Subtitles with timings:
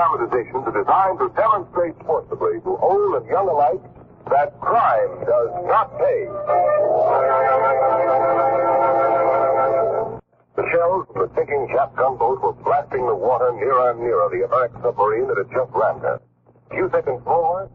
[0.00, 3.84] Dramatizations are designed to demonstrate forcibly to old and young alike
[4.32, 6.24] that crime does not pay.
[10.56, 14.46] The shells from the sinking Jap gunboat were blasting the water nearer and nearer the
[14.48, 16.16] American submarine that had just landed.
[16.16, 17.68] A few seconds more.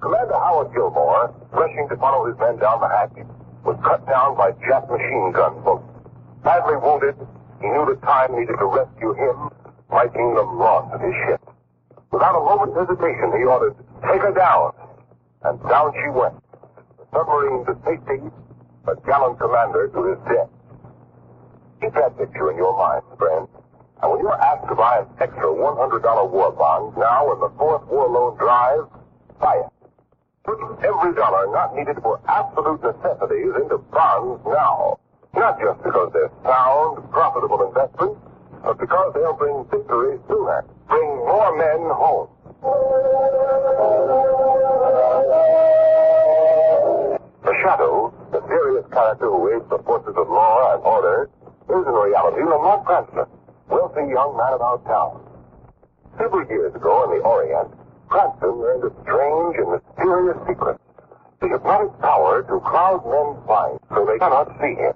[0.00, 3.16] Commander Howard Gilmore, rushing to follow his men down the hatch,
[3.64, 5.88] was cut down by Jap machine gun bullets.
[6.44, 7.16] Badly wounded,
[7.60, 9.50] he knew the time needed to rescue him
[9.90, 11.40] mean the loss of his ship.
[12.10, 14.72] Without a moment's hesitation, he ordered, take her down.
[15.42, 16.34] And down she went.
[16.98, 18.18] The submarine to safety,
[18.88, 20.50] a gallant commander to his death.
[21.80, 23.46] Keep that picture in your mind, friend.
[24.02, 27.86] And when you're asked to buy an extra $100 war bond now in the fourth
[27.86, 28.88] war loan drive,
[29.40, 29.70] buy it.
[30.44, 34.98] Put every dollar not needed for absolute necessities into bonds now.
[35.34, 38.20] Not just because they're sound, profitable investments,
[38.66, 42.26] but because they'll bring victory sooner, bring more men home.
[47.46, 51.30] The Shadow, the serious character who aids the forces of law and order,
[51.70, 53.26] is in reality Lamont Cranston,
[53.70, 55.22] wealthy young man about town.
[56.18, 57.70] Several years ago in the Orient,
[58.08, 60.80] Cranston learned a strange and mysterious secret.
[61.40, 64.94] The hypnotic power to cloud men's minds so they cannot see him.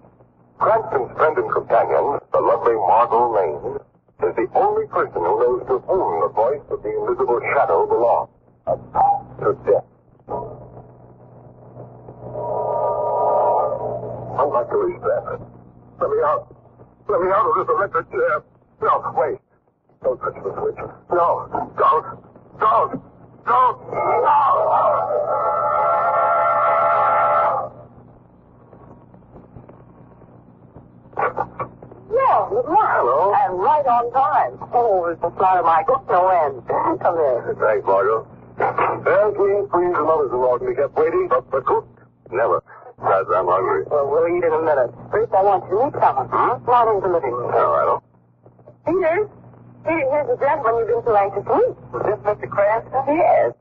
[0.61, 3.81] Cranston's friend and companion, the lovely Margot Lane,
[4.29, 8.29] is the only person who knows to whom the voice of the invisible shadow belongs.
[8.69, 9.89] A pass to death.
[14.37, 15.41] I'd like to leave that.
[15.97, 16.45] Let me out.
[17.09, 18.45] Let me out of this electric chair.
[18.83, 19.39] No, wait.
[20.03, 20.77] Don't touch the switch.
[21.09, 21.49] No,
[21.81, 22.21] don't.
[22.61, 23.01] Don't.
[23.49, 23.81] Don't.
[23.93, 24.50] Yeah,
[32.67, 33.33] Hello.
[33.35, 34.59] And right on time.
[34.73, 36.63] Oh, it's the fly of my good no end.
[37.01, 37.57] Come here.
[37.59, 38.27] Thanks, Margot.
[38.61, 41.89] Well, queen, queens, and mothers-in-law can be kept waiting, but the cook,
[42.31, 42.63] never.
[43.01, 43.85] Besides, I'm hungry.
[43.89, 44.93] Well, we'll eat in a minute.
[45.11, 46.29] First, I want you to meet someone.
[46.29, 46.61] Huh?
[46.61, 46.69] Hmm?
[46.69, 47.49] Right into the living room.
[47.55, 48.01] All right.
[48.85, 49.29] Peter,
[49.89, 51.73] Peter, here's the gentleman you've been so anxious to meet.
[51.73, 52.49] Is this Mr.
[52.53, 53.05] Cranston?
[53.17, 53.57] Yes.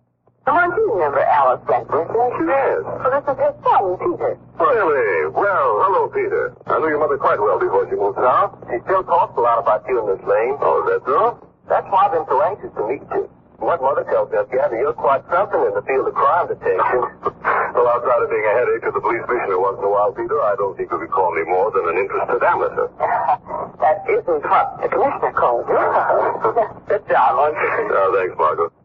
[0.49, 2.49] On, you remember Alice Blackburn, don't you?
[2.49, 2.81] Yes.
[2.81, 4.33] Well, this is her son, Peter.
[4.57, 5.29] Really?
[5.29, 6.57] Well, hello, Peter.
[6.65, 8.57] I knew your mother quite well before she moved south.
[8.65, 10.57] She still talks a lot about you and Miss Lane.
[10.57, 11.37] Oh, is that so?
[11.69, 13.29] That's why I've been so anxious to meet you.
[13.61, 17.01] What mother tells me, I've you're quite something in the field of crime detection.
[17.77, 20.39] well, outside of being a headache to the police commissioner once in a while, Peter,
[20.41, 22.89] I don't think you could call me more than an interested amateur.
[23.83, 25.77] that isn't what the commissioner calls you.
[26.89, 27.93] Good job, won't you?
[27.93, 28.78] Oh, thanks, Margot.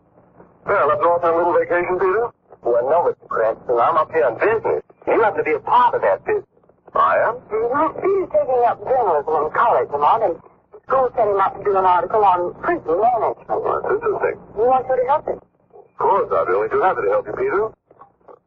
[0.67, 2.29] Well, up north on a little vacation, Peter?
[2.63, 3.29] Well, no, Mr.
[3.29, 3.77] Cranston.
[3.79, 4.83] I'm up here on business.
[5.07, 6.49] You have to be a part of that business.
[6.95, 7.35] I am?
[7.51, 8.01] Mhm.
[8.01, 10.35] He's taking up journalism in college, Lamont, and
[10.73, 13.49] the school set him up to do an article on prison management.
[13.49, 14.41] Well, that's interesting.
[14.55, 15.41] He wants you to help him.
[15.75, 17.71] Of course, I'd be only too happy to help you, Peter.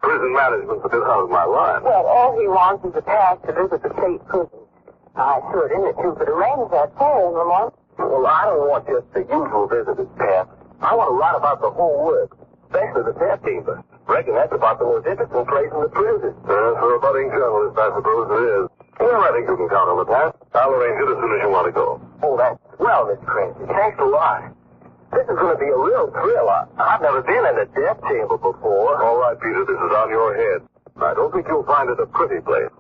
[0.02, 1.84] Prison management's a bit out of my line.
[1.84, 4.60] Well, all he wants is a pass to visit the state prison.
[5.16, 7.74] I assured him that you could arrange that for him, Lamont.
[7.98, 10.48] Well, I don't want just the usual visitor's pass.
[10.82, 12.38] I want to write about the whole work,
[12.70, 13.82] especially the death chamber.
[14.08, 16.32] Reckon that's about the most interesting place in the prison.
[16.46, 18.66] Uh, for a budding journalist, I suppose it is.
[19.02, 20.32] Well, I think you can count on the pass.
[20.54, 22.02] I'll arrange it as soon as you want to go.
[22.24, 23.26] Oh, that's well, Mr.
[23.26, 23.68] Cranston.
[23.68, 24.54] Thanks a lot.
[25.12, 26.48] This is going to be a real thrill.
[26.50, 29.02] I, I've never been in a death chamber before.
[29.02, 30.62] All right, Peter, this is on your head.
[30.98, 32.74] I don't think you'll find it a pretty place.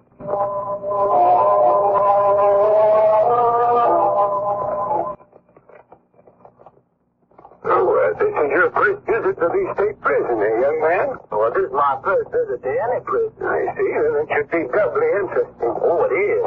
[8.57, 11.07] Your first visit to the state prison, eh, young man?
[11.29, 13.37] Well, this is my first visit to any prison.
[13.45, 13.85] I see.
[13.85, 15.73] Then it should be doubly interesting.
[15.77, 16.41] Oh, it is.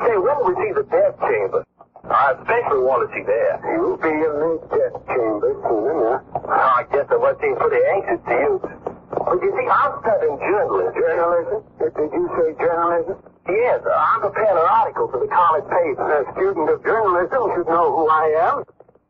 [0.00, 1.60] Say, when do we see the death chamber?
[2.08, 3.54] I especially want to see that.
[3.68, 6.24] You'll be in the death chamber soon enough.
[6.48, 8.52] I guess I must seem pretty anxious to you.
[9.12, 10.92] But you see, I'm studying journalism.
[10.96, 11.58] Journalism?
[11.84, 13.16] Did you say journalism?
[13.44, 16.00] Yes, I'm preparing an article for the college paper.
[16.00, 18.56] A student of journalism should know who I am.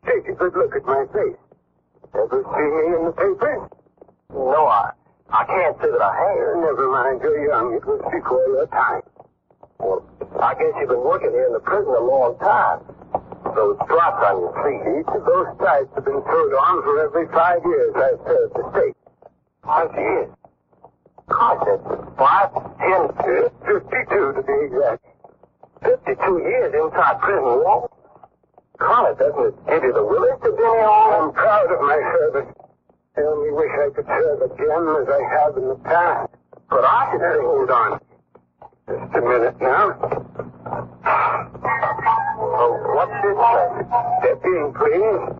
[0.03, 1.39] Take a good look at my face.
[2.15, 3.69] Ever see me in the papers?
[4.33, 4.91] No, I,
[5.29, 6.61] I can't say that I have.
[6.63, 7.73] Never mind, you're young.
[7.73, 9.01] It was before your time.
[9.79, 10.03] Well,
[10.41, 12.81] I guess you've been working here in the prison a long time.
[13.55, 14.99] Those drops on your.
[14.99, 18.63] Each of those stripes have been sewed on for every five years I've served the
[18.71, 18.95] state.
[19.63, 20.29] Five years.
[21.29, 21.83] God, that's
[22.17, 22.49] five,
[22.79, 23.09] ten,
[23.67, 25.03] 52 to be exact.
[25.83, 27.91] fifty-two years inside prison walls.
[28.77, 32.53] Connor, doesn't it give you the willies to here all I'm proud of my service.
[33.17, 36.29] I only wish I could serve again as I have in the past.
[36.69, 37.99] But I can hold on.
[38.87, 39.97] Just a minute now.
[42.39, 43.37] Oh, what's this?
[44.21, 45.37] Step in, please.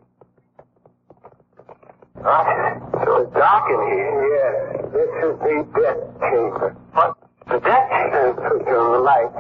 [2.26, 4.18] Ah, so it's dark in here.
[4.34, 4.56] Yes,
[4.92, 6.76] this is the death chamber.
[6.94, 7.18] What?
[7.48, 8.50] The death chamber?
[8.50, 9.32] Switch on the light.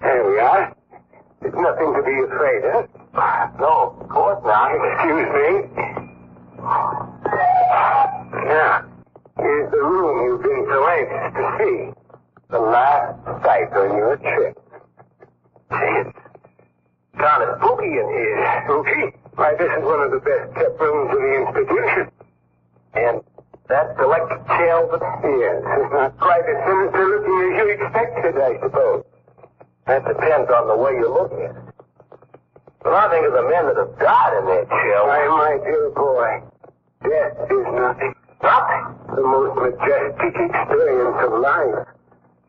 [0.00, 0.79] There we are.
[1.40, 2.88] There's nothing to be afraid of.
[3.58, 4.72] No, of course not.
[4.92, 5.50] Excuse me.
[8.44, 8.84] Now,
[9.38, 11.76] here's the room you've been so anxious to see.
[12.50, 14.58] The last sight on your trip.
[15.70, 16.18] Gee, it's
[17.16, 18.62] kind of spooky in here.
[18.64, 19.16] Spooky?
[19.36, 22.10] Why, this is one of the best kept rooms in the institution.
[22.92, 23.22] And
[23.68, 25.58] that electric chair over there?
[25.58, 29.04] It's not quite as sinister looking as you expected, I suppose.
[29.86, 31.64] That depends on the way you look at it.
[32.82, 35.90] When I think of the men that have died in that chair, Why, my dear
[35.90, 36.40] boy,
[37.04, 38.14] death is nothing.
[38.42, 38.84] nothing.
[39.16, 41.86] The most majestic experience of life.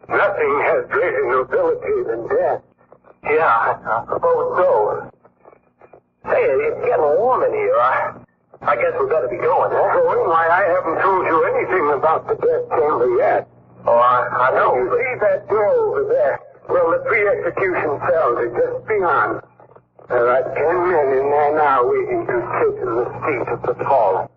[0.08, 2.62] Nothing has greater nobility than death.
[3.24, 5.12] Yeah, I, suppose so.
[6.26, 7.76] Hey, it's getting warm in here.
[7.76, 8.14] I,
[8.62, 9.94] I guess we better be going, huh?
[10.00, 10.30] Going?
[10.30, 13.48] Why, I haven't told you anything about the death chamber yet.
[13.86, 14.76] Oh, I, I know.
[14.78, 16.40] You but- see that door over there?
[16.72, 19.44] Well, the pre-execution cells are just beyond.
[20.08, 22.36] There are ten men in there now waiting to
[22.80, 24.32] in the seat of the fallen.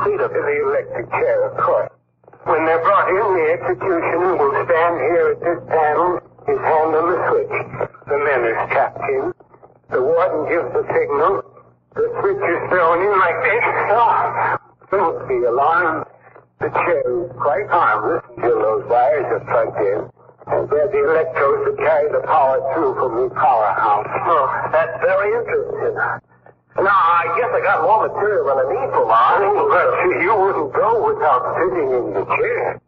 [0.00, 1.92] Seat of the electric chair, of course.
[2.48, 7.04] When they're brought in, the executioner will stand here at this panel, his hand on
[7.12, 7.54] the switch.
[8.08, 9.32] The men are strapped in.
[9.92, 11.44] The warden gives the signal.
[11.92, 13.64] The switch is thrown in like this.
[14.96, 16.08] Don't be alarmed.
[16.60, 20.19] The chair is quite harmless until those wires are plugged in.
[20.50, 24.06] And they're the electrodes that carry the power through from the powerhouse.
[24.26, 25.94] Oh, that's very interesting.
[26.74, 29.42] Now, I guess I got more material than I need for mine.
[29.46, 29.88] Oh, but
[30.22, 32.80] you wouldn't go without sitting in the chair.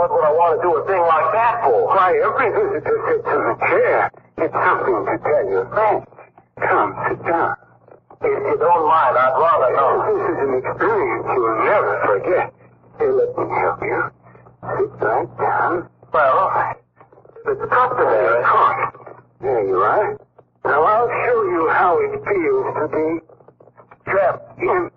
[0.00, 1.84] What would I want to do a thing like that for?
[1.92, 4.08] Why, every visitor sits in the chair.
[4.40, 6.08] It's something to tell your friends.
[6.64, 7.56] Come, sit down.
[8.24, 9.90] If you don't mind, I'd rather know.
[10.08, 12.46] This is an experience you'll never forget.
[12.96, 14.00] Here, let me help you.
[14.64, 15.88] Sit right down.
[16.12, 16.74] Well,
[17.46, 18.42] it's customary.
[18.42, 19.16] Of course.
[19.40, 20.18] There you are.
[20.64, 24.90] Now I'll show you how it feels to be trapped in.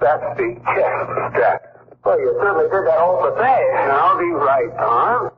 [0.00, 1.62] That's the chest strap.
[2.04, 3.62] Well, you certainly did that all the day.
[3.86, 5.32] Now the right arm.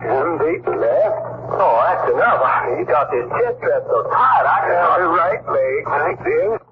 [0.00, 1.18] And the left.
[1.58, 2.78] Oh, that's enough.
[2.78, 6.62] You got this chest strap so tight, I can Now the right leg like this.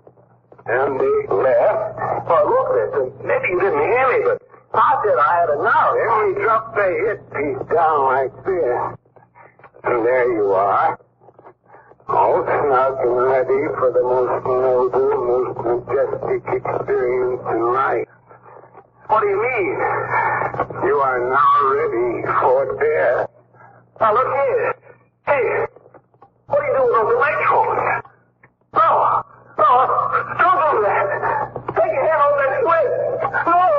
[0.70, 2.30] And the left.
[2.30, 4.45] Well, look, listen, maybe you didn't hear me, but
[4.76, 5.92] I said I had enough.
[5.96, 8.76] Then we drop the hip piece down like this.
[9.84, 10.98] And there you are.
[12.08, 18.08] All snug and ready for the most noble, most majestic experience in life.
[19.08, 19.78] What do you mean?
[20.86, 23.30] You are now ready for death.
[24.00, 24.74] Now, look here.
[25.26, 25.66] Hey,
[26.46, 28.06] what are you doing with those electrodes?
[28.74, 29.22] No,
[29.58, 29.68] no,
[30.38, 31.06] don't do that.
[31.74, 32.94] Take your hand off that switch.
[33.46, 33.75] No,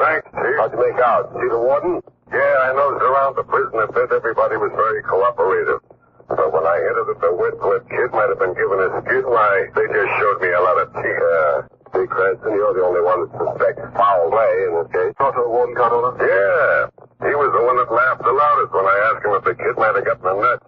[0.00, 0.56] thanks, Chief.
[0.56, 1.28] How'd you make out?
[1.36, 2.00] See the warden?
[2.32, 5.84] Yeah, I noticed around the prison a bit everybody was very cooperative.
[6.30, 9.66] But when I hinted that the Whitcliffe kid might have been given a skid, why,
[9.74, 11.10] they just showed me a lot of teeth.
[11.10, 11.66] Yeah.
[11.90, 15.10] See, Cranston, you're the only one that suspects foul play in this case.
[15.18, 16.14] Talk to the warden, Cardona?
[16.22, 16.86] Yeah.
[17.26, 19.74] He was the one that laughed the loudest when I asked him if the kid
[19.74, 20.62] might have gotten a nut.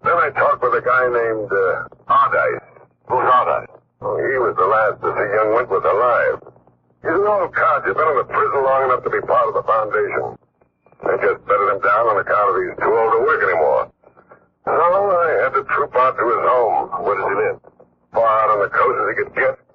[0.00, 2.64] Then I talked with a guy named uh, Ardice.
[3.04, 3.68] Who's Ardice?
[4.00, 6.40] Oh, he was the last to see young Wentworth alive.
[7.00, 7.84] He's an old cod.
[7.88, 10.36] He's been in the prison long enough to be part of the foundation.
[11.00, 13.82] They just bedded him down on account of he's too old to work anymore.
[14.68, 16.92] So I had to troop out to his home.
[17.00, 17.58] Where he live?
[18.12, 19.69] Far out on the coast as he could get.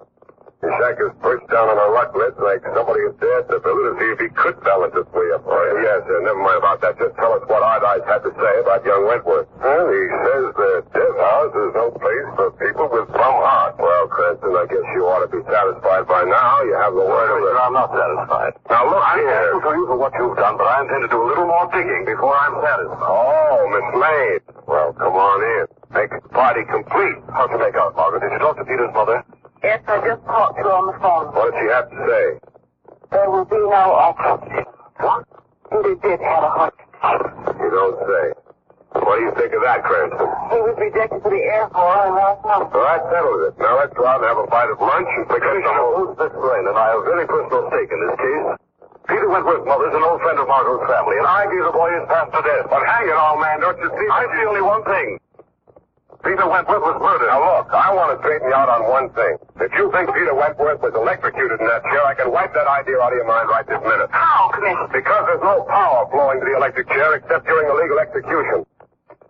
[0.66, 3.92] His shack is perched down on a rock ledge like somebody had dared to to
[4.02, 5.62] see if he could balance his way up for.
[5.78, 6.18] Yes, sir.
[6.26, 6.98] Never mind about that.
[6.98, 9.46] Just tell us what Ardice had to say about young Wentworth.
[9.62, 13.78] Well, he says the death house is no place for people with bum hearts.
[13.78, 16.66] Well, Cranston, I guess you ought to be satisfied by now.
[16.66, 17.50] You have the word of the...
[17.62, 18.52] I'm not satisfied.
[18.66, 19.30] Now, look I'm here.
[19.30, 21.70] thankful to you for what you've done, but I intend to do a little more
[21.70, 23.06] digging before I'm satisfied.
[23.06, 24.42] Oh, Miss Lane.
[24.66, 25.70] Well, come on in.
[25.94, 27.22] Make the party complete.
[27.30, 28.26] How'd you make out, Margaret?
[28.26, 29.22] Did you talk to Peter's mother?
[29.66, 31.34] Yes, I just talked to her on the phone.
[31.34, 32.24] What did she have to say?
[33.10, 34.62] There will be no autopsy.
[35.02, 35.26] What?
[35.66, 36.74] Peter did have a heart.
[37.58, 38.24] You don't say.
[38.94, 40.22] What do you think of that, Cranston?
[40.54, 42.70] He was rejected for the Air Force and last month.
[42.78, 43.58] Well, that settles it.
[43.58, 46.14] Now let's go out and have a bite of lunch and pick up some more.
[46.14, 48.46] Booth Fitzgrain and I have a very personal stake in this case.
[49.10, 52.06] Peter Wentworth's mother's an old friend of Margot's family, and I gave the boy his
[52.06, 52.70] pass to death.
[52.70, 54.06] But hang it all, man, don't you see?
[54.14, 55.18] I see only one thing.
[56.24, 57.28] Peter Wentworth was murdered.
[57.28, 59.36] Now look, I want to straighten you out on one thing.
[59.60, 62.96] If you think Peter Wentworth was electrocuted in that chair, I can wipe that idea
[62.98, 64.08] out of your mind right this minute.
[64.10, 64.88] How, Commissioner?
[64.90, 68.64] Because there's no power flowing to the electric chair except during a legal execution.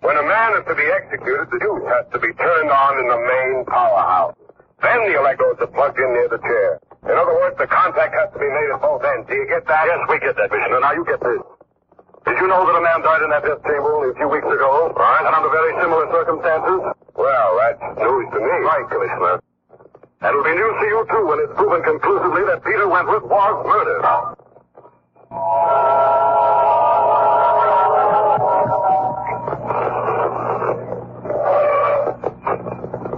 [0.00, 3.06] When a man is to be executed, the juice has to be turned on in
[3.10, 4.36] the main powerhouse.
[4.82, 6.78] Then the electrodes are plugged in near the chair.
[7.08, 9.26] In other words, the contact has to be made at both ends.
[9.26, 9.84] Do you get that?
[9.88, 10.80] Yes, we get that, Commissioner.
[10.80, 11.55] Now you get this.
[12.26, 14.90] Did you know that a man died in that death chamber a few weeks ago?
[14.98, 15.22] Right.
[15.22, 16.82] And under very similar circumstances?
[17.14, 18.54] Well, that's news to me.
[18.66, 19.38] Right, Commissioner.
[20.26, 23.54] And it'll be news to you, too, when it's proven conclusively that Peter Wentworth was
[23.62, 24.02] murdered.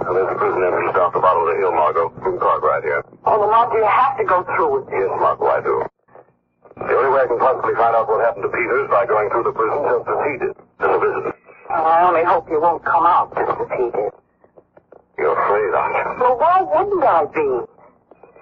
[0.05, 2.13] And there's the prison entrance down the bottom of the hill, Margot.
[2.13, 3.01] You can park right here.
[3.25, 5.01] Oh, Lamont, do you have to go through with this?
[5.01, 5.88] Yes, Margot, I do.
[6.79, 9.27] The only way I can possibly find out what happened to Peter is by going
[9.29, 10.55] through the prison just as he did.
[10.79, 11.33] As a visitor.
[11.69, 14.11] Well, I only hope you won't come out just as he did.
[15.19, 16.05] You're afraid, aren't you?
[16.23, 17.47] Well, why wouldn't I be?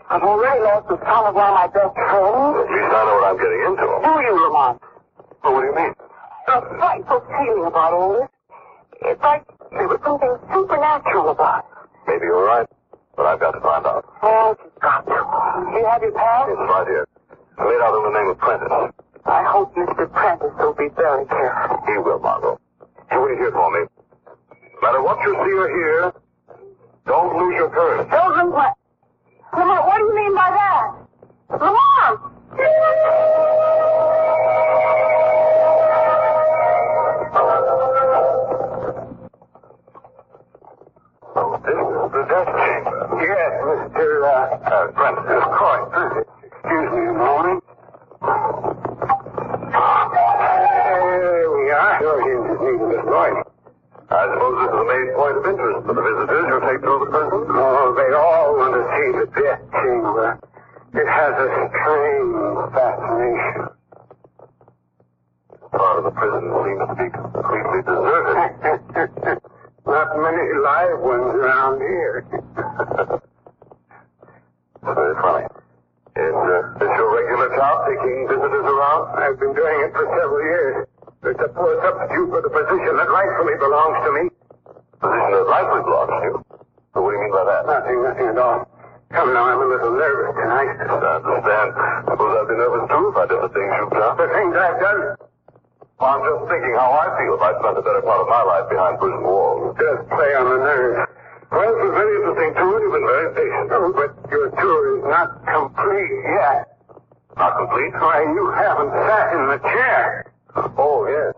[0.10, 2.54] I've already lost the son of one of my best friends.
[2.64, 3.86] At least I know what I'm getting into.
[4.06, 4.80] Do you, Lamont?
[5.44, 5.94] Well, what do you mean?
[6.48, 8.30] A frightful feeling about all this.
[9.02, 11.90] It's like there was something supernatural about it.
[12.08, 12.68] Maybe you're right,
[13.18, 14.06] but I've got to find out.
[14.24, 15.12] Oh, you've got to.
[15.12, 16.48] Do you have your pass?
[16.48, 17.08] It's right here.
[17.58, 18.94] I made out in the name of Prentice.
[19.26, 20.12] I hope Mr.
[20.12, 21.78] Prentice will be very careful.
[21.88, 22.60] He will, Margot.
[23.12, 23.86] You wait here for me.
[24.76, 26.14] No matter what you see or hear,
[27.06, 28.10] don't lose your courage.
[28.10, 28.74] Children, what?
[29.54, 30.92] Lamont, what do you mean by that?
[31.60, 32.34] Lamont!
[41.66, 42.96] This is the death chamber.
[43.20, 44.24] Yes, Mr.
[44.24, 44.30] Uh,
[44.70, 45.44] uh, Prentice.
[45.44, 46.28] Of course.
[46.68, 47.64] Excuse me a moment.
[47.64, 48.28] There
[51.48, 51.96] we are.
[51.96, 53.40] Sure, was needing this morning.
[54.12, 57.08] I suppose this is the main point of interest for the visitors who take through
[57.08, 57.48] the prison?
[57.56, 60.36] Oh, they all want to see the death chamber.
[60.92, 62.36] It has a strange
[62.76, 63.72] fascination.
[65.72, 69.40] Part of the prison seems to be completely deserted.
[69.88, 72.28] Not many live ones around here.
[74.84, 75.48] Very funny.
[76.48, 79.20] Is uh, this your regular job, taking visitors around?
[79.20, 80.88] I've been doing it for several years.
[81.28, 84.24] It's a poor substitute for the position that rightfully belongs to me.
[84.96, 86.34] Position that rightfully belongs to you.
[86.96, 87.68] So what do you mean by that?
[87.68, 88.64] Nothing, nothing at all.
[89.12, 90.72] Come now, I'm a little nervous tonight.
[90.88, 91.68] I understand.
[92.16, 94.16] Suppose I'd be nervous too if I did the things you've done.
[94.16, 95.00] The things I've done
[96.00, 98.44] Well, I'm just thinking how I feel if I spent the better part of my
[98.48, 99.76] life behind prison walls.
[99.76, 101.12] just play on the nerves.
[101.52, 102.76] Wells was very interesting tour.
[102.84, 103.72] You've been very patient.
[103.72, 106.68] Oh, but your tour is not complete yet.
[107.38, 107.94] Not complete?
[107.96, 110.32] Why, you haven't sat in the chair.
[110.76, 111.32] Oh, yes.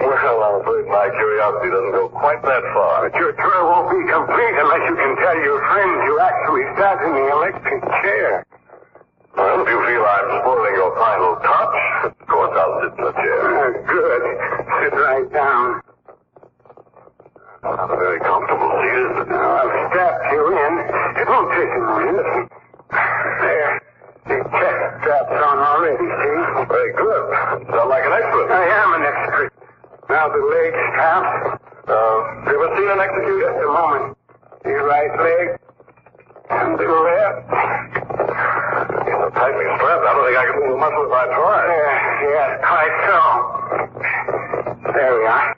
[0.00, 3.06] Well, I'm afraid my curiosity doesn't go quite that far.
[3.08, 6.98] But your tour won't be complete unless you can tell your friends you actually sat
[7.06, 7.73] in the election
[18.34, 19.30] comfortable is?
[19.30, 20.72] Now, I've strapped you in.
[21.22, 22.50] It won't take a minute.
[22.90, 23.78] There.
[24.26, 26.66] The chest strap's on already, see?
[26.66, 27.22] Very good.
[27.70, 28.50] Sound like an expert.
[28.50, 29.50] I am an expert.
[30.10, 31.62] Now the leg straps.
[31.86, 32.18] Uh,
[32.50, 33.54] you ever seen an execution?
[33.54, 34.18] Just a moment.
[34.64, 35.46] The right leg.
[36.50, 37.38] And the left.
[38.98, 40.02] It's so tightly strapped.
[40.02, 41.60] I don't think I can move the muscle if I try.
[41.70, 41.86] There.
[42.34, 43.20] Yes, quite so.
[44.90, 45.53] There we are.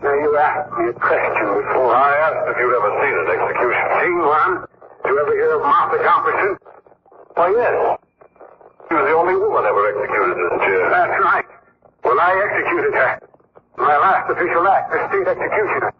[0.00, 1.92] Now you asked me a question before.
[1.92, 3.84] I asked if you'd ever seen an execution.
[4.00, 4.52] Seen one?
[5.04, 6.52] Did you ever hear of Martha Gomperson?
[7.36, 8.00] Why, yes.
[8.88, 10.88] She was the only woman ever executed in this chair.
[10.88, 11.48] That's right.
[12.00, 13.12] Well, I executed her.
[13.76, 15.92] My last official act, the state executioner.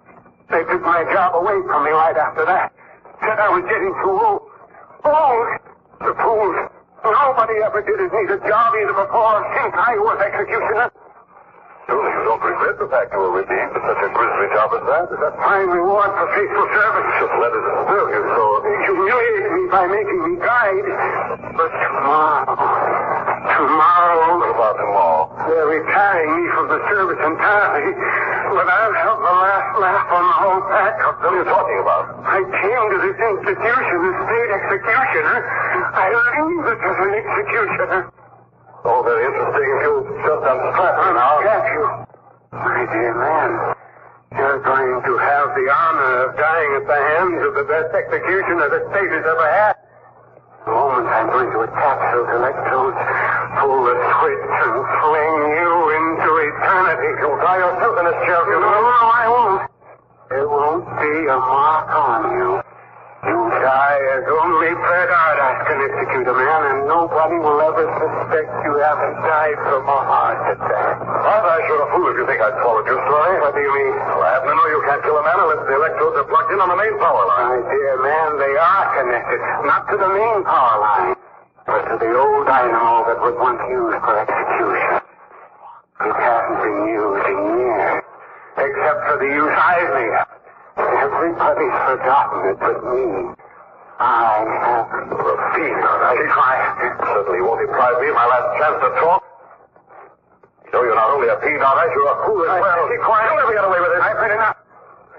[0.48, 2.72] They took my job away from me right after that.
[3.20, 4.42] Said I was getting too old.
[5.04, 5.48] Old?
[6.00, 6.56] The fools.
[7.04, 10.89] Nobody ever did as neat a job either before or since I was executioner.
[12.60, 14.84] Surely you don't regret the fact you were redeemed for such a grisly job as
[14.84, 15.04] that?
[15.08, 17.08] It's a fine reward for faithful service.
[17.20, 18.44] Just let it serve you so.
[18.84, 20.86] humiliated me by making me guide.
[21.56, 22.44] But tomorrow,
[23.48, 25.22] tomorrow, What about tomorrow?
[25.48, 27.96] they're retiring me from the service entirely.
[28.50, 31.32] But I'll have the last laugh on the whole pack of them.
[31.32, 32.04] What are you talking about?
[32.28, 35.38] I came to this institution as state executioner.
[35.96, 38.00] I leave it as an executioner.
[38.84, 39.64] Oh, very interesting.
[39.64, 39.92] If you
[40.28, 41.36] just unstrap me now.
[41.40, 42.09] Unstrap you.
[42.50, 43.50] My dear man,
[44.34, 48.66] you're going to have the honor of dying at the hands of the best executioner
[48.66, 49.78] the state has ever had.
[50.66, 52.98] The moment I'm going to attach those electrodes,
[53.54, 57.10] pull the switch, and fling you into eternity.
[57.22, 59.62] You'll die yourself in if No, no, I won't.
[60.34, 62.50] There won't be a mark on you.
[63.30, 65.10] You die as only Fred
[65.70, 70.42] can execute a man, and nobody will ever suspect you haven't died from a heart
[70.50, 71.09] attack.
[71.20, 73.36] I sure a fool if you think I'd followed your story?
[73.44, 73.92] What do you mean?
[73.92, 76.50] Well, I happen to know you can't kill a man unless the electrodes are plugged
[76.54, 77.60] in on the main power line.
[77.60, 79.40] My dear man, they are connected.
[79.68, 81.12] Not to the main power line,
[81.68, 84.96] but to the old dynamo that was once used for execution.
[86.00, 88.00] It hasn't been used in years,
[88.56, 90.16] except for the use I've made.
[90.80, 93.36] Everybody's forgotten it but me.
[94.00, 95.12] I haven't.
[95.12, 96.16] You're a fiend, Ardash.
[96.16, 96.88] Be.
[97.04, 99.19] Certainly won't deprive me of my last chance to talk.
[100.70, 102.86] You you're not only a Ardash, you're a fool as well.
[102.86, 103.26] Be quiet.
[103.26, 104.02] You'll never get away with this.
[104.06, 104.56] I've heard enough.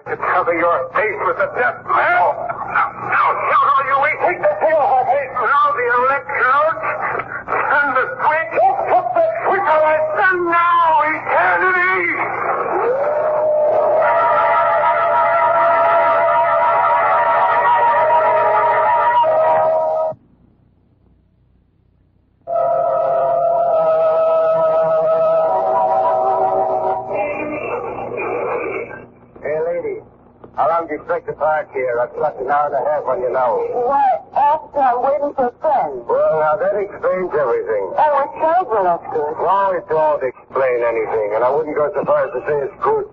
[0.07, 1.93] To cover your face with the death man.
[1.93, 4.17] Now, now, shout all you wait.
[4.25, 4.53] Take the
[31.73, 31.99] here?
[31.99, 33.55] I've got an hour and a half on you now.
[33.87, 34.03] Why,
[34.35, 36.03] after I'm waiting for a friend.
[36.07, 37.83] Well, now that explains everything.
[37.95, 39.33] Oh, it shows well, that's good.
[39.41, 42.79] No, it don't explain anything, and I wouldn't go so far as to say it's
[42.83, 43.05] good.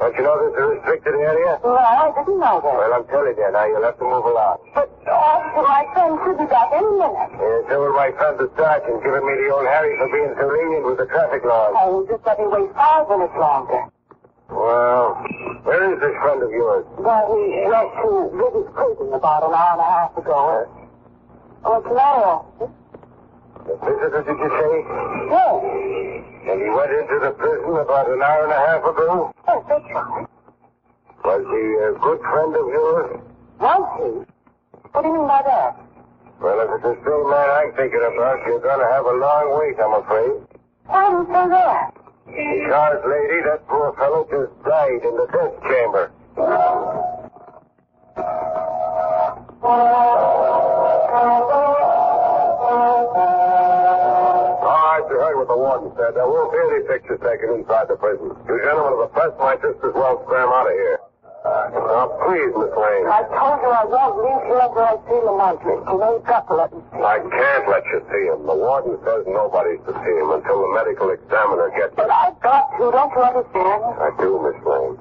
[0.00, 1.60] Don't you know this is a restricted area?
[1.60, 2.72] No, I didn't know that.
[2.72, 4.56] Well, I'm telling you now, you'll have to move along.
[4.72, 7.30] But oh, after my friend should be back any minute.
[7.36, 10.48] Yeah, so will my friend the sergeant giving me the old Harry for being so
[10.48, 11.76] lenient with the traffic laws.
[11.76, 13.92] Oh, just let me wait five minutes longer.
[14.50, 15.14] Well,
[15.62, 16.84] where is this friend of yours?
[16.98, 20.66] Well, he went to visit prison about an hour and a half ago.
[21.62, 22.36] What's oh, the matter?
[23.62, 24.74] The visitor, did you say?
[25.30, 25.54] Yes.
[26.50, 29.32] And he went into the prison about an hour and a half ago?
[29.46, 30.26] Yes, that's right.
[31.22, 33.20] Was he a good friend of yours?
[33.60, 34.10] Was he?
[34.90, 35.78] What do you mean by that?
[36.40, 39.46] Well, if it's the same man I'm thinking about, you're going to have a long
[39.60, 40.42] wait, I'm afraid.
[40.86, 41.99] Why do you say that?
[42.26, 46.12] Because, lady, that poor fellow just died in the death chamber.
[54.62, 56.14] All right, you heard what the warden said.
[56.14, 58.30] There won't be any pictures taken inside the prison.
[58.46, 60.99] You gentlemen of the press might just as well scram out of here.
[61.44, 63.06] Now, please, Miss Lane.
[63.08, 65.58] I told you I won't leave here until I see Lamont.
[65.64, 67.00] You know, you've got to let me see.
[67.00, 67.04] him.
[67.04, 68.44] I can't let you see him.
[68.44, 72.12] The warden says nobody's to see him until the medical examiner gets But.
[72.12, 72.92] I've got to.
[72.92, 73.80] Don't you understand?
[74.04, 74.96] I do, Miss Lane.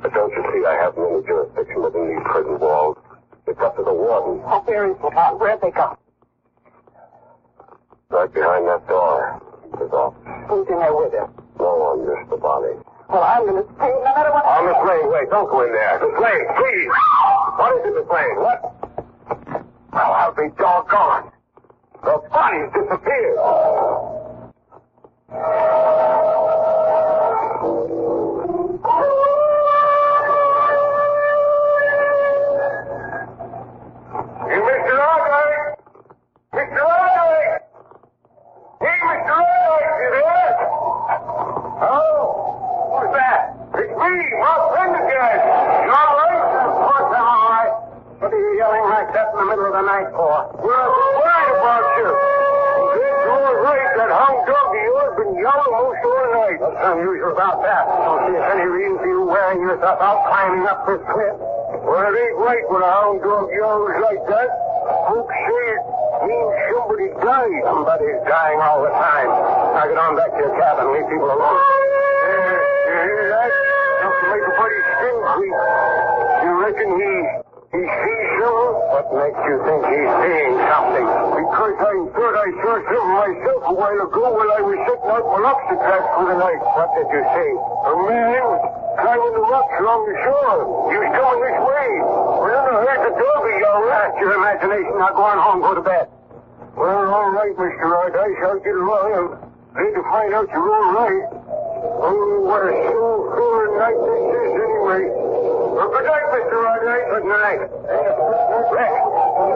[0.00, 2.96] But don't you see I haven't any jurisdiction within these prison walls?
[3.46, 4.40] It's up to the warden.
[4.48, 5.38] Oh, where is Lamont?
[5.38, 5.92] Where'd they go?
[8.08, 9.44] Right behind that door.
[9.76, 10.24] His office.
[10.48, 11.28] Who's in there with him?
[11.60, 12.74] No one, just the body.
[13.08, 14.44] Well, I'm going to stay no matter what.
[14.46, 15.30] Oh, Miss Lane, wait.
[15.30, 16.00] Don't go in there.
[16.02, 16.90] Miss Lane, please.
[17.56, 18.36] What is it, Miss Lane?
[18.42, 18.58] What?
[19.92, 21.30] Well, I'll be doggone.
[22.02, 23.38] The body's disappeared.
[49.56, 50.36] Middle of the night for?
[50.60, 52.08] We're worried about you.
[52.12, 53.88] It's all right.
[53.96, 56.58] That hound dog of yours been yelling most the night.
[56.60, 57.88] What's unusual about that?
[57.88, 61.36] Don't see any reason for you wearing yourself out climbing up this cliff.
[61.88, 64.48] Well, it ain't right when a hound dog yells like that.
[65.08, 65.80] Folks say it
[66.28, 67.62] means somebody died.
[67.64, 69.30] Somebody's dying all the time.
[69.72, 70.92] Now get on back to your cabin.
[70.92, 71.40] Leave people alone.
[71.40, 72.60] Uh,
[72.92, 73.50] you hear that?
[74.04, 75.56] Don't make a buddy skin creep.
[76.44, 77.45] You reckon he
[77.86, 78.74] sees something?
[78.92, 81.06] What makes you think he's seeing something?
[81.06, 85.24] Because I thought I saw something myself a while ago while I was setting out
[85.26, 86.60] my lobster traps for the night.
[86.62, 87.52] What did you see?
[87.86, 88.48] A man
[88.96, 90.60] climbing the rocks along the shore.
[90.90, 91.90] He was coming this way.
[92.42, 93.80] Well, I heard the doggy yell.
[93.86, 94.94] That's your imagination.
[94.98, 95.60] Now go on home.
[95.62, 96.06] Go to bed.
[96.76, 97.86] Well, all right, Mr.
[97.88, 98.40] Aldice.
[98.44, 99.40] I'll get along.
[99.76, 101.24] I'm glad to find out you're all right.
[101.96, 105.35] Oh, what a soul-filling night this is, anyway.
[105.76, 106.56] Well, good night, Mr.
[106.56, 107.04] Aldice.
[107.12, 107.60] Good night.
[108.72, 108.96] Rick,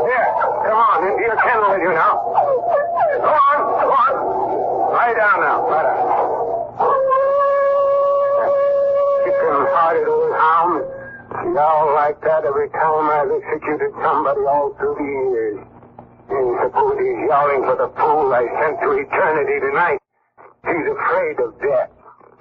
[0.04, 0.28] here,
[0.68, 2.12] come on, into your kennel with you now.
[3.24, 4.12] Go on, go on.
[4.92, 5.64] Lie down now.
[5.64, 6.04] Lie down.
[9.24, 10.84] Chicken-hearted old hound.
[11.56, 15.56] Yowl like that every time I've executed somebody all through the years.
[16.28, 19.98] And suppose he's yowling for the fool I sent to eternity tonight.
[20.68, 21.88] He's afraid of death,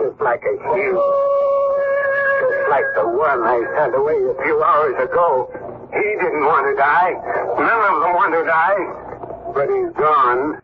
[0.03, 1.38] just like a you.
[2.69, 5.49] Like the one I sent away a few hours ago.
[5.89, 7.17] He didn't want to die.
[7.57, 8.77] None of them want to die.
[9.57, 10.61] But he's gone.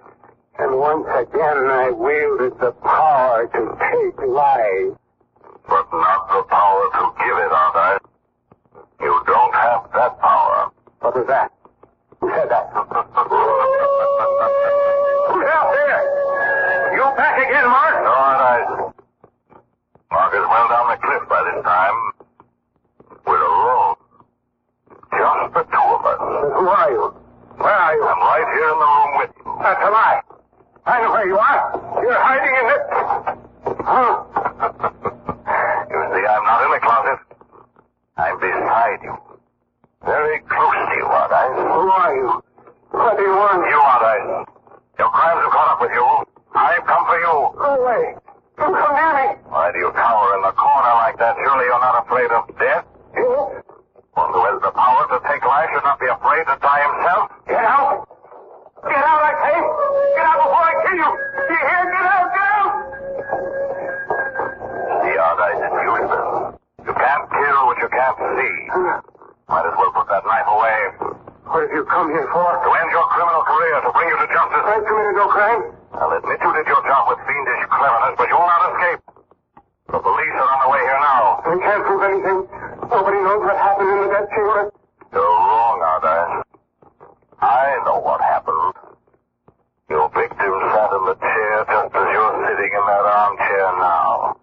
[0.60, 4.94] And once again I wielded the power to take life.
[5.66, 7.98] But not the power to give it, Arthur.
[9.02, 10.70] You don't have that power.
[11.02, 11.52] What was that?
[12.22, 12.70] Who said that?
[15.34, 16.02] Who's out there?
[16.94, 17.96] You back again, Mark?
[18.06, 18.94] No, Arthur.
[20.12, 22.12] Mark is well down the cliff this time.
[23.26, 23.96] We're alone.
[25.12, 26.20] Just the two of us.
[26.20, 27.14] Who are you?
[27.58, 28.04] Where are you?
[28.04, 29.44] I'm right here in the room with you.
[29.64, 30.22] That's a lie.
[30.86, 31.64] I know where you are.
[32.04, 32.84] You're hiding in this.
[33.86, 34.12] Huh?
[35.90, 37.20] You see, I'm not in the closet.
[38.18, 39.16] I'm beside you.
[40.04, 41.56] Very close to you, Arthur.
[41.56, 42.44] Who are you?
[42.92, 43.66] What do you want?
[43.66, 44.46] You, Arthur.
[45.00, 46.06] Your crimes have caught up with you.
[46.54, 47.34] I've come for you.
[47.58, 48.16] Go away.
[48.58, 49.28] Don't come near me.
[49.52, 51.36] Why do you cower in the corner like that?
[51.44, 52.86] Surely you're not afraid of death?
[53.16, 53.60] You?
[54.16, 57.28] One who has the power to take life should not be afraid to die himself.
[57.52, 58.08] Get out.
[58.88, 59.60] Get out, I say.
[60.16, 61.12] Get out before I kill you.
[61.12, 61.84] Do you hear?
[61.92, 62.72] Get out, get out.
[65.04, 66.56] The Arthur is useless.
[66.88, 68.56] You can't kill what you can't see.
[69.52, 70.80] Might as well put that knife away.
[71.52, 72.48] What have you come here for?
[72.56, 74.64] To end your criminal career, to bring you to justice.
[74.64, 75.76] I committed no crime.
[75.96, 79.00] I'll admit you did your job with fiendish cleverness, but you'll not escape.
[79.88, 81.40] The police are on the way here now.
[81.46, 82.40] I can't prove anything.
[82.90, 84.74] Nobody knows what happened in the death chamber.
[85.14, 86.44] You're wrong, Arthur.
[87.40, 88.74] I know what happened.
[89.88, 94.36] Your victim sat in the chair just as you're sitting in that armchair now.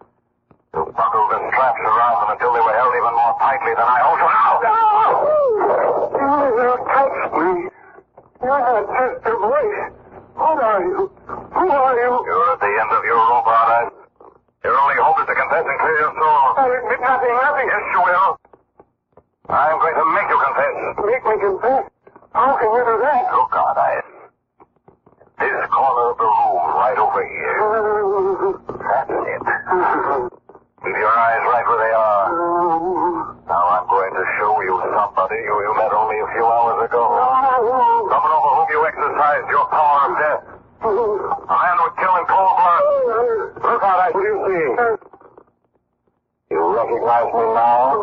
[0.72, 3.98] You buckled the straps around them until they were held even more tightly than I
[4.00, 4.50] hold you now.
[6.22, 7.68] You touched me.
[8.40, 9.92] You're not just a voice.
[10.32, 11.12] What are you?
[11.28, 12.12] Who are you?
[12.24, 13.92] You're at the end of your rope, Arthur.
[14.64, 16.56] Your only hope is to confess and clear your soul.
[16.56, 17.66] I admit nothing, nothing.
[17.68, 18.32] Yes, you will.
[19.52, 20.74] I'm going to make you confess.
[21.04, 21.84] Make me confess.
[22.32, 23.28] How can you do that?
[23.36, 24.00] Look, Arthur.
[25.36, 27.58] This corner of the room, right over here.
[28.72, 29.42] That's it.
[30.82, 32.26] Keep your eyes right where they are.
[33.46, 37.02] Now I'm going to show you somebody who you met only a few hours ago.
[38.10, 38.80] Someone over whom you
[39.22, 40.42] exercised your power of death.
[40.82, 42.82] A man would kill in cold blood.
[43.62, 44.66] I what do you see?
[46.50, 47.94] You recognize me now?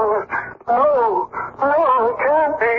[0.67, 1.27] No,
[1.59, 2.75] no, it can't be.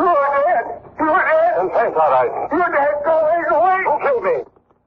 [0.00, 0.64] You're dead.
[0.98, 1.52] You're dead.
[1.60, 2.56] Confess, Arthur.
[2.56, 2.94] You're dead.
[3.04, 3.80] Go away, go away.
[3.84, 4.36] Who killed me?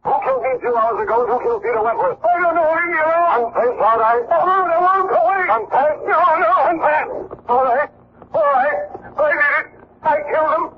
[0.04, 1.18] Who killed me two hours ago?
[1.28, 2.18] Who killed Peter Wentworth?
[2.26, 2.66] I don't know.
[2.66, 3.54] Leave me alone.
[3.54, 4.26] Confess, Arthur.
[4.26, 5.08] I won't, I won't.
[5.14, 5.44] Go away.
[5.54, 5.96] Confess.
[6.02, 6.52] No, no.
[6.66, 7.08] Confess.
[7.48, 7.90] All right.
[8.34, 8.80] All right.
[9.18, 9.66] I did it.
[10.02, 10.77] I killed him.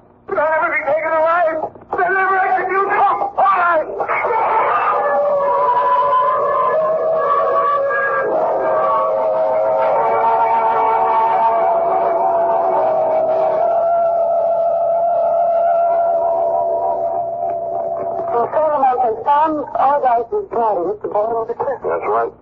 [19.53, 21.81] Weston's daddy at the bottom of the cliff.
[21.81, 22.33] That's right.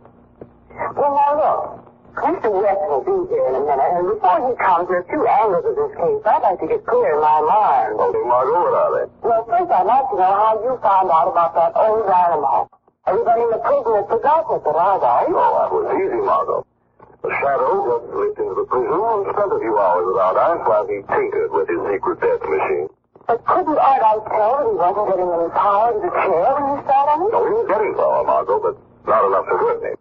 [0.96, 1.88] Well, now look.
[2.17, 2.50] Mr.
[2.50, 5.62] West will be here in a minute, and before he comes, there are two angles
[5.70, 7.93] of this case I'd like to get clear in my mind.
[7.93, 9.06] Okay, Margot, what are they?
[9.22, 12.74] Well, first I'd like to know how you found out about that old animal.
[13.06, 15.38] Everybody in the prison has forgotten it, but I don't.
[15.38, 16.65] Oh, that was easy, Margot.
[17.22, 20.86] The shadow just slipped into the prison and spent a few hours without us while
[20.89, 22.89] he tinkered with his secret death machine.
[23.28, 26.80] But couldn't Ardite tell that he wasn't getting any power to the chair when you
[26.88, 27.32] sat on it?
[27.36, 29.92] No, he was getting power, Margot, but not enough to hurt me.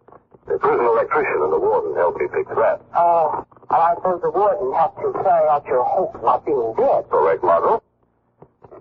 [0.46, 2.78] The prison electrician and the warden helped me fix that.
[2.94, 6.70] Oh, and I suppose the warden had to carry out your hope of not being
[6.78, 7.02] dead.
[7.10, 7.82] Correct, Margot?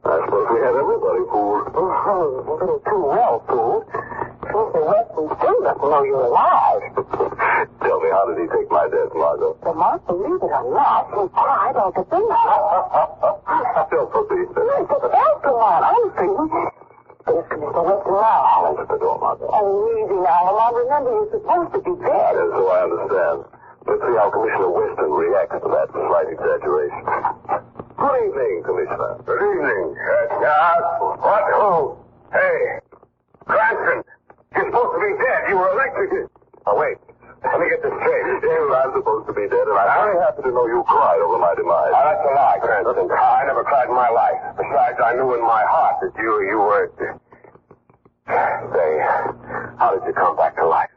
[0.06, 1.74] I suppose we had everybody fooled.
[1.74, 3.90] Oh, a little too well fooled.
[4.56, 4.80] Mr.
[4.88, 6.82] Weston still doesn't know you're alive.
[7.84, 9.60] Tell me, how did he take my death, Margot?
[9.60, 12.32] But Mark, believe it or not, he cried like a baby.
[13.92, 14.48] Don't proceed.
[14.56, 16.32] But that's the one, I'm free.
[17.26, 17.84] There's Mr.
[17.84, 18.64] Weston now.
[18.64, 19.50] Hold at the door, Margot.
[19.52, 20.76] Oh, easy now, Lamont.
[20.88, 22.32] Remember, you're supposed to be dead.
[22.40, 23.38] Yes, so I understand.
[23.92, 27.04] Let's see how Commissioner Weston reacts to that slight exaggeration.
[28.00, 29.20] Good evening, Commissioner.
[29.28, 30.00] Good evening.
[30.00, 30.80] Uh,
[31.20, 31.44] what?
[31.60, 32.00] Oh,
[32.32, 32.80] hey.
[33.46, 34.04] Cranston,
[34.56, 35.40] you're supposed to be dead.
[35.50, 36.30] You were electrocuted.
[36.66, 36.98] Oh, wait.
[37.46, 38.26] Let me get this straight.
[38.42, 41.38] Yes, I'm supposed to be dead, and I'm very happy to know you cried over
[41.38, 41.94] my demise.
[41.94, 43.06] Oh, that's a lie, Cranston.
[43.06, 44.42] I never cried in my life.
[44.58, 46.90] Besides, I knew in my heart that you you were.
[48.26, 48.92] Say,
[49.78, 50.90] how did you come back to life?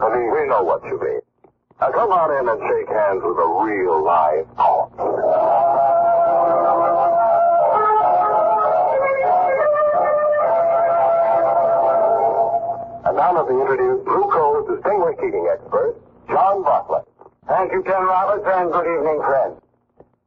[0.00, 1.22] I mean, we know what you mean.
[1.80, 6.11] Now come on in and shake hands with a real live corpse.
[13.12, 16.00] And now let me introduce Blue Coal's distinguished heating expert,
[16.32, 17.04] John Bartlett.
[17.44, 19.60] Thank you, Ken Roberts, and good evening, friends.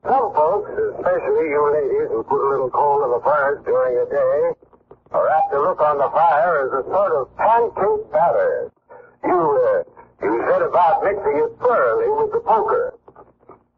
[0.05, 4.05] Some folks, especially you ladies who put a little coal in the furnace during the
[4.05, 4.37] day,
[5.17, 8.69] are apt to look on the fire as a sort of pancake batter.
[9.25, 9.81] You, uh,
[10.21, 12.93] you said about mixing it thoroughly with the poker.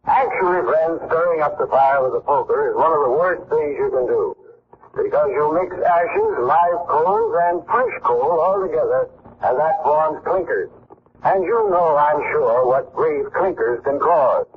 [0.03, 3.71] Actually, friends, stirring up the fire with the poker is one of the worst things
[3.79, 4.35] you can do.
[4.97, 9.07] Because you mix ashes, live coals, and fresh coal all together,
[9.45, 10.69] and that forms clinkers.
[11.23, 14.47] And you know, I'm sure, what grave clinkers can cause.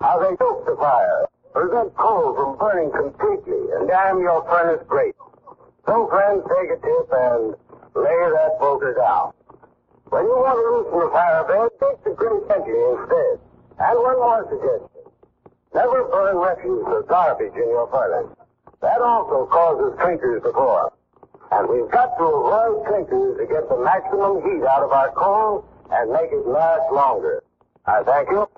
[0.00, 5.16] How they choke the fire, prevent coal from burning completely, and damn your furnace grate.
[5.86, 7.54] So, friends, take a tip and
[7.96, 9.32] lay that poker down.
[10.10, 13.40] When you want to loosen the fire bed, take the grate empty instead.
[13.80, 15.08] And one more suggestion.
[15.74, 18.36] Never burn refuse or garbage in your furnace.
[18.80, 20.90] That also causes clinkers to form.
[21.50, 25.64] And we've got to avoid clinkers to get the maximum heat out of our coal
[25.90, 27.42] and make it last longer.
[27.86, 28.48] I thank you.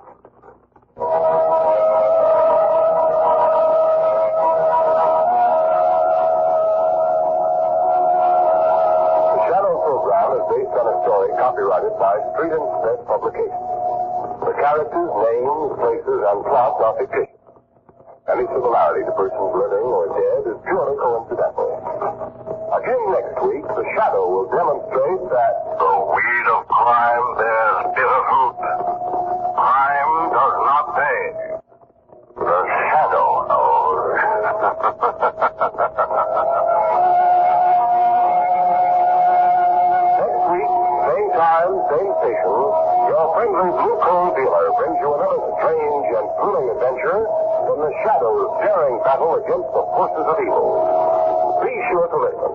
[50.43, 51.61] Evil.
[51.65, 52.53] Be sure to listen.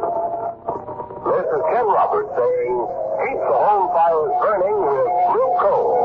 [1.33, 2.75] This is Ken Roberts saying,
[3.23, 5.97] keep the home fires burning with blue coal.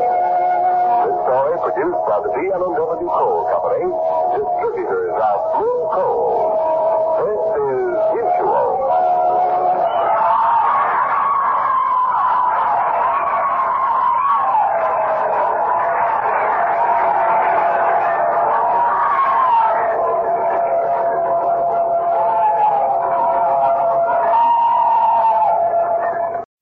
[1.04, 3.86] This story produced by the DMW Coal Company,
[4.34, 6.87] distributors of blue coal.